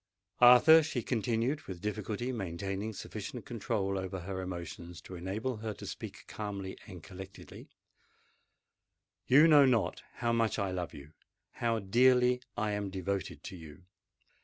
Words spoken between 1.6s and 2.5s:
with difficulty